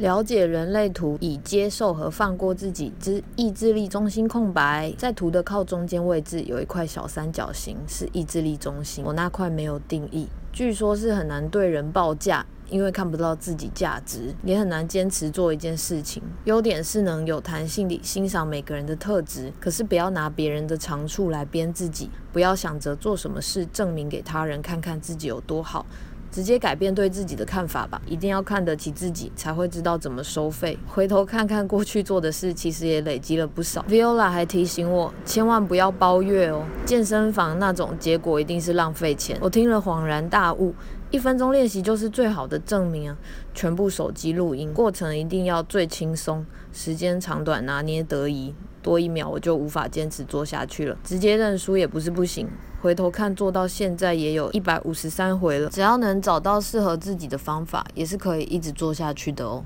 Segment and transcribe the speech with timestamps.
[0.00, 9.04] 了解人类图，以接受和放过自己之意志力中心空白，在图的靠中间位置有一块小三角形，是意志力中心。
[9.04, 16.22] 我那块没有定义，据说是很难对人报价，因为看不到自己价值，也很难坚持做一件事情。
[16.44, 25.84] 优点是能有弹性地欣赏每个人的特质，可是不要拿别人的长处来编自己，不要想着做什么事证明给他人看看自己有多好。
[26.30, 30.78] 直接改变对自己的看法吧，一定要看得起自己，才会知道怎么收费。
[30.86, 33.84] 回头看看过去做的事，其实也累积了不少。
[33.88, 39.36] Viola 还提醒我，千万不要包月哦，健身房那种结果一定是浪费钱。
[39.40, 40.74] 我听了恍然大悟，
[41.10, 43.16] 一分钟练习就是最好的证明啊！
[43.52, 50.96] 全部手机录音，过程一定要最轻松，时间长短拿捏得宜，多一秒我就无法坚持做下去了。
[51.04, 52.48] 直接认输也不是不行。
[52.82, 55.68] 回头看，做到现在也有一百五十三回了。
[55.68, 59.62] 只要能找到适合自己的方法，也是可以一直做下去的哦。